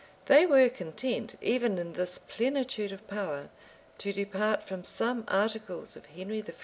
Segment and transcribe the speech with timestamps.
[0.25, 3.49] They were content, even in this plenitude of power,
[3.99, 6.53] to depart from some articles of Henry I.